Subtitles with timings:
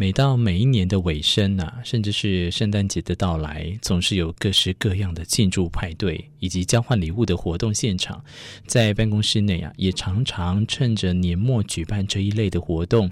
[0.00, 8.24] 每到每一年的尾声、啊，甚至是圣诞节的到来，总是有各式各样的庆祝派对以及交换礼物的活动现场。
[8.66, 13.10] 在办公室内啊，也常常趁着年末举办这一类的活动，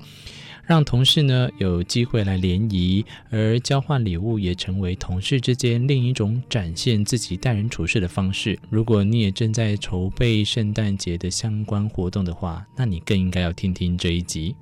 [0.65, 8.59] 让同事呢有机会来联谊，而交换礼物也成为同事之间另一种展现自己待人处事的方式。
[8.71, 14.57] 如果你也正在筹备圣诞节的相关活动的话，那你更应该要听听这一集。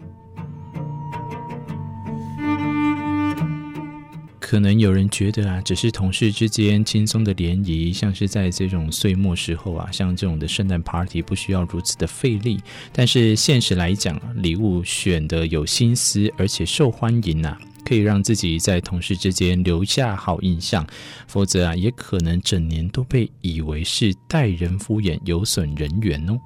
[4.48, 12.60] 可能有人觉得啊，只是同事之间轻松的联谊，像是在这种岁末时候啊，像这种的圣诞 party 不需要如此的费力。
[12.92, 20.86] 但是现实来讲，礼物选得有心思，而且受欢迎呐、啊，可以让自己在同事之间留下好印象。
[21.27, 26.39] 否则啊，也可能整年都被以为是待人敷衍，有损人缘哦。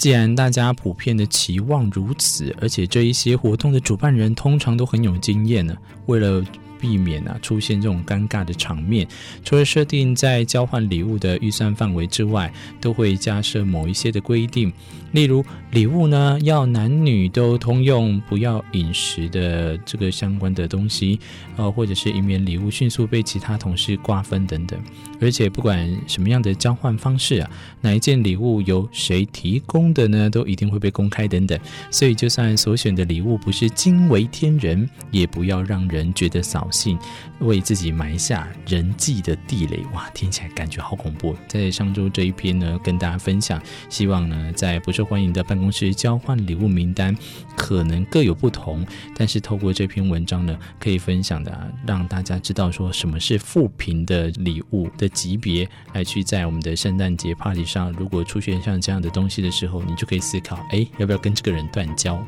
[0.00, 5.76] 既然大家普遍的期望如此，而且这一些活动的主办人通常都很有经验呢，
[6.06, 6.42] 为了
[6.80, 9.06] 避免啊出现这种尴尬的场面，
[9.44, 14.72] 除了设定在交换礼物的预算范围之外，都会加设某一些的规定。
[15.12, 21.18] 例如，礼物呢要男女都通用，不要饮食的这个相关的东西，
[21.56, 24.78] 呃，或者是以免礼物迅速被其他同事瓜分等等。
[25.20, 31.58] 而且不管什么样的交换方式啊，哪一件礼物由谁提供的呢，都一定会被公开等等。
[31.90, 36.98] 所以，就算所选的礼物不是惊为天人，也不要让人觉得扫兴，
[37.40, 39.82] 为自己埋下人际的地雷。
[39.94, 41.34] 哇，听起来感觉好恐怖。
[41.48, 44.90] 在上周这一篇呢，跟大家分享，希望呢在不。
[44.92, 47.16] 受欢迎的办公室交换礼物名单
[47.56, 48.84] 可能各有不同，
[49.16, 62.22] 但是透过这篇文章呢，可以分享的、让大家知道说什么是负评的礼物的级别，来去在我们的圣诞节 party 上，如果出现像这样的东西的时候，你就可以思考，哎，要不要跟这个人断交？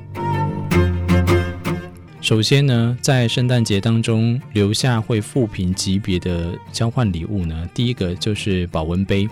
[2.22, 9.28] 首先呢，在圣诞节当中留下会负评级别的交换礼物呢，第一个就是保温杯。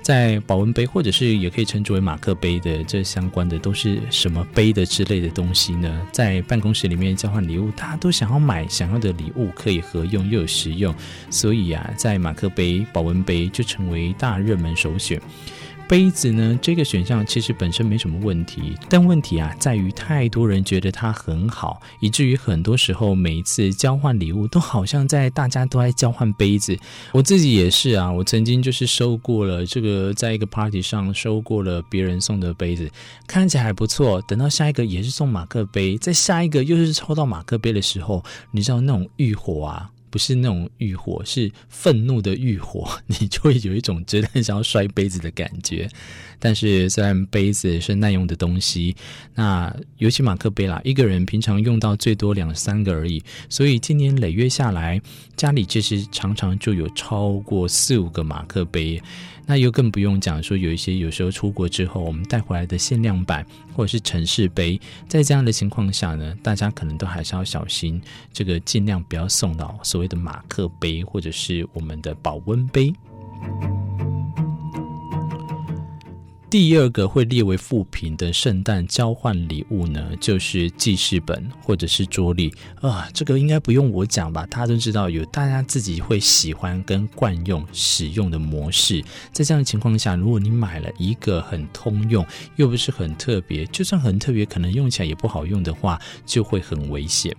[0.00, 6.00] 在保温杯或者是也可以称之为马克杯的这相关的都是什么杯的之类的东西呢？
[6.12, 10.94] 在办公室里面交换礼物，大家都想要买想要的礼物，可以合用又有实用，
[11.28, 15.20] 所以啊，在马克杯、保温杯就成为大热门首选。
[15.90, 26.78] 杯子呢，这个选项其实本身没什么问题，但问题啊在于太多人觉得它很好，以至于很多时候每一次交换礼物都好像在大家都在交换杯子。
[27.10, 32.88] 我自己也是啊，我曾经就是收过了这个，在一个 party 上收过了别人送的杯子，
[33.26, 34.22] 看起来还不错。
[34.22, 39.90] 等到下一个也是送马克杯，在下一个又是抽到马克杯的时候，你知道那种欲火啊。
[40.10, 45.88] 不是那种欲火，是愤怒的欲火， 你就会有一种真的想要摔杯子的感觉。
[46.38, 48.96] 但是虽然杯子是耐用的东西，
[49.34, 55.00] 那尤其马克杯啦，一个人平常用到最多两三个而已，所以今年累月下来，
[55.36, 59.00] 家里其实常常就有超过四五个马克杯。
[59.46, 68.00] 那又更不用讲说，有一些有时候出国之后，我们带回来的限量版或者是城市杯，在这样的情况下呢，大家可能都还是要小心，
[68.32, 72.92] 这个尽量不要送到所谓的马克杯或者是我们的保温杯。
[76.50, 84.44] 第二个会列为副品的圣诞交换礼物呢，就是记事本或者是桌历啊，这个应该不用我讲吧？
[84.46, 89.00] 大家都知道有大家自己会喜欢跟惯用使用的模式，
[89.32, 97.32] 在这样的情况下，如果你买了一个很通用又不是很特别，就算很特别，可能用起来也不好用的话，就会很危险。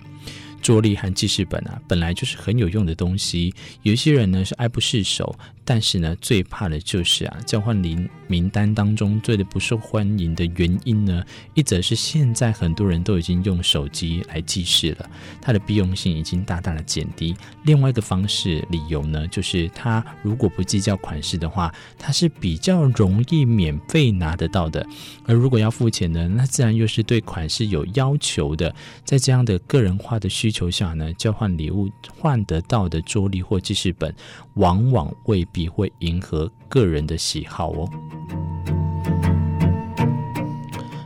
[0.61, 3.51] 桌历和记事本啊，本来就是很有用的东西。
[3.81, 5.35] 有些人呢是爱不释手，
[5.71, 11.23] 但是呢，最怕的就是啊，交换礼名单当中最的不受欢迎的原因呢，
[11.53, 15.09] 一则是现在很多人都已经用手机来记事了，
[15.41, 17.33] 它的必用性已经大大的减低。
[17.63, 24.85] 另外一个方式理由呢，就是它如果不计较款式的话，它是比较容易免费拿得到的。
[25.25, 28.75] 而如果要付钱呢，那自然又是对款式有要求的。
[29.05, 31.89] 在这样的个人化的需求下呢，交换礼物
[32.19, 34.13] 换得到的桌历或记事本，
[34.55, 37.89] 往往未必会迎合个人的喜好哦。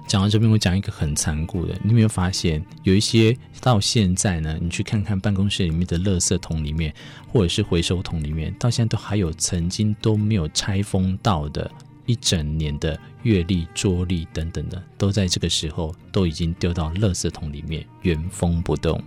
[0.08, 6.94] 讲到这边，我讲一个很残酷的，你有没有发现，有一些到现在呢，你去看看办公室里面的垃圾桶里面，
[7.28, 11.70] 或者是回收桶里面，到现在都还有曾经都没有拆封到的
[12.06, 19.04] 一整年的月历、桌历等等的，都在这个时候都已经丢到垃圾桶里面，原封不动。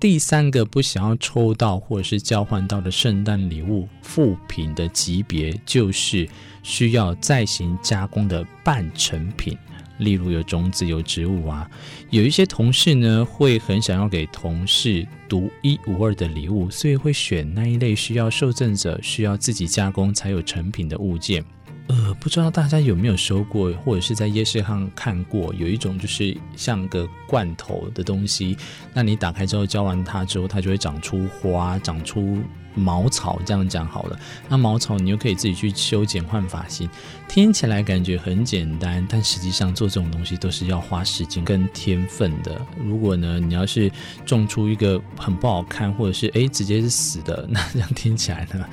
[0.00, 6.26] 第三个不想要抽到或者是交换到的圣诞礼物副品的级别，就是
[6.62, 9.54] 需要再行加工的半成品，
[9.98, 11.70] 例如有种子、有植物啊。
[12.08, 21.44] 有一些同事呢，会很想要给同事独一无二的礼物，所以会选那一类需要受赠者需要自己加工才有成品的物件。
[21.88, 28.56] 呃，不知道大家有没有收过，或者是在夜市上看过，有一种就是像个罐头的东西，
[28.94, 32.38] 那你打开之后浇完它之后，它就会长出花，长出。
[32.72, 34.18] 茅草这样讲好了，
[34.48, 36.88] 那茅草你又可以自己去修剪换发型，
[37.28, 42.64] 听起来感觉很简单，但实际上做这种东西都是要花时间跟天分的。
[42.78, 43.90] 如果呢，你要是
[44.24, 48.64] 种出一个很不好看，或者是诶直接是死的， 那这样听起来呢，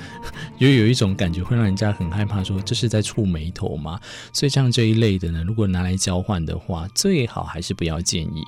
[0.58, 4.00] 又有一种感觉会让人家很害怕，说这是在在触眉头嘛。
[4.32, 8.42] 所以像这一类的呢，如果拿来交换的话，最好还是不要建议。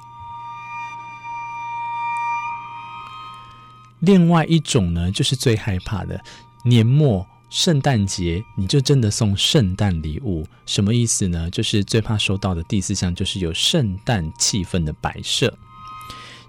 [4.00, 6.18] 另外一种呢，就是最害怕的
[6.64, 11.50] 年末圣诞节，你就真的送圣诞礼物，什么意思呢？
[11.50, 15.54] 就是最怕收到的第四项，就是有圣诞气氛的摆设。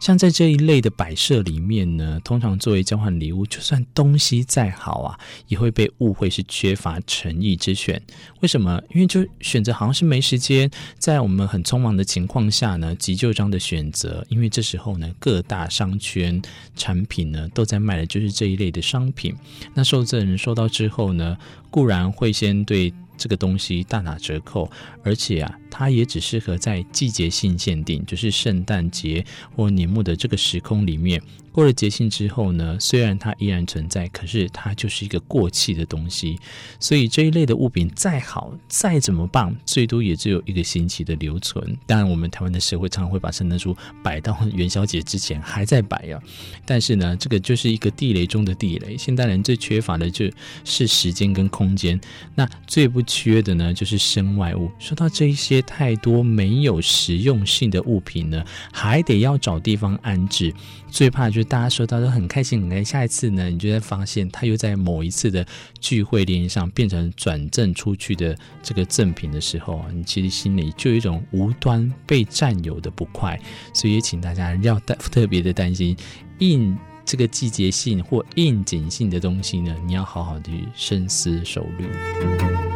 [0.01, 5.17] 像在这一类的摆设里面呢，通常作为交换礼物，就算东西再好啊，
[5.47, 8.01] 也会被误会是缺乏诚意之选。
[8.39, 8.81] 为什么？
[8.95, 14.25] 因为就选择好像是没时间，在我们很匆忙的情况下呢，急就章的选择。
[14.27, 16.41] 因为这时候呢，各大商圈
[16.75, 19.35] 产品呢都在卖的就是这一类的商品。
[19.75, 21.37] 那受赠人收到之后呢，
[21.69, 22.91] 固然会先对。
[23.17, 24.67] 这个东西大打折扣，
[25.03, 29.25] 而且啊，它也只适合在季节性限定，就是圣诞节
[29.55, 31.19] 或年末的这个时空里面。
[31.53, 36.39] 过了节庆之后呢，虽然它依然存在，可是它就是一个过气的东西。
[36.79, 41.77] 所以这一类的物品再好再怎么棒，最多也只有一个星期的留存。
[41.85, 46.21] 当然，我们台湾的社会常常会把圣诞树摆到元宵节之前还在摆啊。
[46.65, 48.97] 但是呢，这个就是一个地雷中的地雷。
[48.97, 50.31] 现代人最缺乏的就
[50.63, 51.99] 是时间跟空间，
[52.33, 54.71] 那最不缺的呢就是身外物。
[54.79, 60.53] 说到这一些太多没有实用性的物品呢，还得要找地方安置。
[60.89, 62.85] 最怕就是大家收到都很开心，很开心。
[62.85, 65.45] 下一次呢，你就会发现它又在某一次的
[65.79, 73.39] 聚会联谊上变成转赠出去的这个赠品的时候，你其实心里就有一种无端被占有的不快。
[73.73, 75.95] 所以也请大家要特特别的担心，
[76.39, 82.70] 应这个季节性或应景性的东西呢，你要好好的深思熟虑。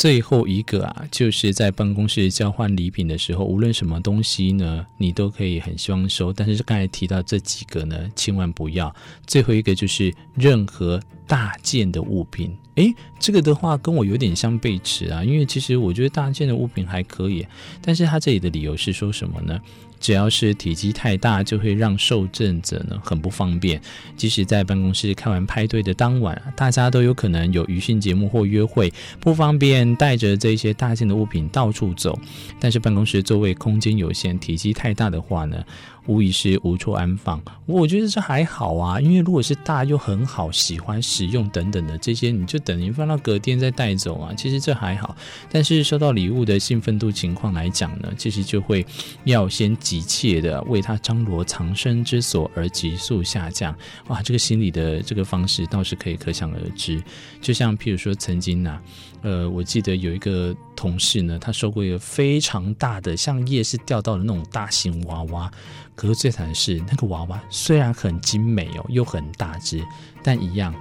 [0.00, 6.32] 最后一个啊，就是在办公室交换礼品的时候，无论什么东西呢，你都可以很希望收。
[6.32, 8.90] 但是刚才提到这几个呢，千万不要。
[9.26, 12.56] 最后一个就是任何大件的物品。
[12.76, 17.46] 诶，这个的话跟我有点相背驰啊，因为其实我觉得大件的物品还可以，
[17.82, 19.60] 但是他这里的理由是说什么呢？
[20.00, 23.80] 只要是体积太大，就会让受赠者呢很不方便。
[24.16, 32.18] 即使在办公室开完派对的当晚，大家都有可能有余兴节目或约会，不方便带着这些大件的物品到处走。
[32.58, 35.62] 但是办公室座位空间有限，体积太大的话呢，
[36.06, 37.40] 无疑是无处安放。
[37.66, 44.32] 我觉得这还好啊，因为如果是大又很好、喜欢使用等等的这些，你就等于放到隔天再带走啊。
[44.34, 45.14] 其实这还好，
[45.50, 48.84] 但是收到礼物的兴奋度情况来讲呢，其实就会
[49.24, 53.76] 要先急切的为他张罗藏身之所而急速下降。
[54.06, 57.02] 哇，这个心理的这个方式倒是可以可想而知。
[57.40, 58.80] 就像譬如说曾经啊，
[59.22, 65.50] 呃，我记得有一个同事呢，他收过一个非常大的，像夜市钓到的那种大型娃娃。
[65.96, 69.84] 可是最惨的是，那个娃娃虽然很精美哦，又很大只，
[70.22, 70.72] 但一样，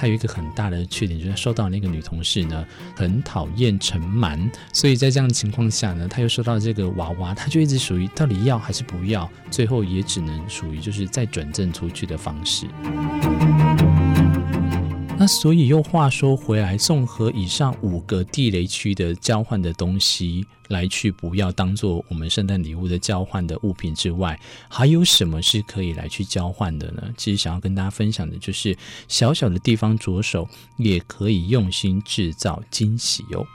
[0.00, 2.64] 他有一个很大的缺点，就是收到那个女同事呢，
[2.96, 12.66] 很讨厌陈蛮，所以在这样的情况下呢，他又收到这个娃娃，他就一直属于到底要还是不要，最后也只能属于就是再转正出去的方式。
[15.20, 27.02] 那所以又话说回来，综合以上五个地雷区的交换的东西来去，不要当做我们圣诞礼物的交换的物品之外，还有什么是可以来去交换的呢？
[27.18, 28.74] 其实想要跟大家分享的就是，
[29.08, 30.48] 小小的地方着手，
[30.78, 33.46] 也可以用心制造惊喜哟。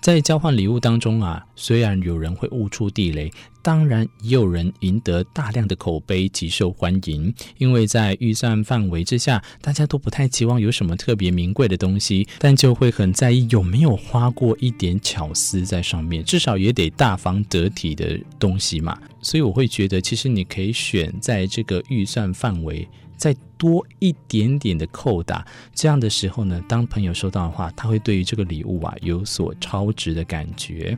[0.00, 3.30] 在交换礼物当中啊，虽然有人会误触地雷，
[3.62, 7.32] 当然也有人赢得大量的口碑，极受欢迎。
[7.58, 18.98] 因为在预算范围之下，大家都不太期望有什么特别名贵的东西，但就会很在意有没有花过一点巧思在上面，至少也得大方得体的东西嘛。
[19.20, 22.88] 所以我会觉得，其实你可以选在这个预算范围。
[23.20, 30.96] 再多一点点的扣打，这样的时候呢，当朋友收到的话，他会对于这个礼物啊有所超值的感觉。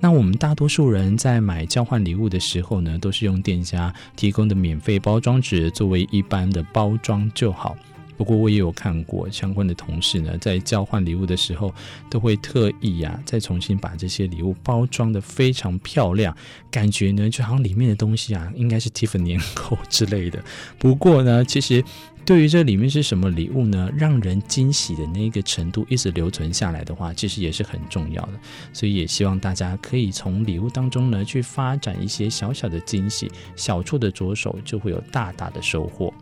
[0.00, 7.76] 那我们大多数人在买交换礼物的时候呢，都是用店家提供的免费包装纸作为一般的包装就好。
[8.22, 11.74] 不过我也有看过相关的同事呢，在交换礼物的时候，
[12.08, 16.32] 都会特意呀、啊，再重新把这些礼物包装得非常漂亮，
[16.70, 20.40] 感觉呢就好像里面的东西啊，应该是 Tiffany & Co 之类的。
[20.78, 21.82] 不过呢，其实
[22.24, 28.34] 对于这里面是什么礼物呢，让人惊喜的那个程度一直留存下来的话，其实也是很重要的。
[28.72, 36.14] 所以也希望大家可以从礼物当中呢，去发展一些小小的惊喜，小处的着手就会有大大的收获。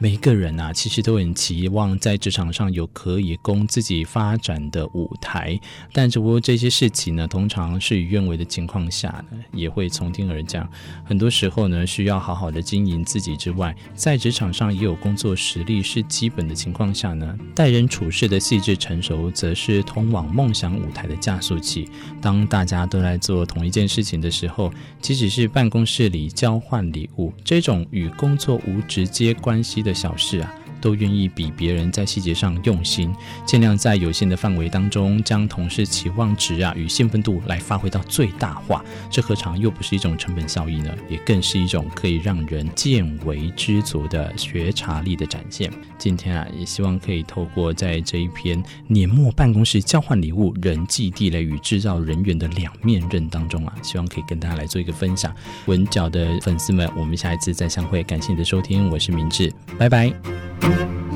[0.00, 5.58] 每个人啊，其实都很期望在职场上有可以供自己发展的舞台，
[5.92, 10.70] 但只不过这些事情呢，通常事与愿违的情况下呢，也会从天而降。
[11.04, 21.88] 很多时候呢，需要好好的经营自己之外，在职场上也有工作实力是基本的情况下呢，待人处事的细致成熟，则是通往梦想舞台的加速器。
[22.22, 29.82] 当大家都在做同一件事情的时候，即使是办公室里交换礼物这种与工作无直接关系。
[29.88, 30.54] 的小事啊。
[30.80, 33.14] 都愿意比别人在细节上用心，
[33.46, 38.84] 尽量在有限的范围当中，将同事期望值啊与兴奋度来发挥到最大化。
[39.10, 40.94] 这何尝又不是一种成本效益呢？
[41.08, 45.70] 也更是一种可以让人见微知足的觉察力的展现。
[45.98, 55.34] 今天啊，也希望可以透过在这一篇年末办公室交换礼物、人际地雷与制造人缘的两面刃当中啊，希望可以跟大家来做一个分享。
[55.66, 58.02] 文角的粉丝们，我们下一次再相会。
[58.04, 60.47] 感谢你的收听，我是明志，拜拜。
[60.60, 61.07] Thank you.